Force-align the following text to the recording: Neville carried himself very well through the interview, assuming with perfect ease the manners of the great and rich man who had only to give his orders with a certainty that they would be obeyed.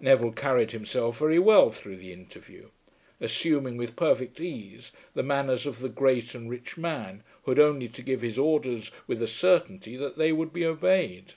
Neville 0.00 0.32
carried 0.32 0.72
himself 0.72 1.16
very 1.16 1.38
well 1.38 1.70
through 1.70 1.96
the 1.96 2.12
interview, 2.12 2.68
assuming 3.22 3.78
with 3.78 3.96
perfect 3.96 4.38
ease 4.38 4.92
the 5.14 5.22
manners 5.22 5.64
of 5.64 5.78
the 5.78 5.88
great 5.88 6.34
and 6.34 6.50
rich 6.50 6.76
man 6.76 7.24
who 7.44 7.52
had 7.52 7.58
only 7.58 7.88
to 7.88 8.02
give 8.02 8.20
his 8.20 8.38
orders 8.38 8.90
with 9.06 9.22
a 9.22 9.26
certainty 9.26 9.96
that 9.96 10.18
they 10.18 10.30
would 10.30 10.52
be 10.52 10.66
obeyed. 10.66 11.32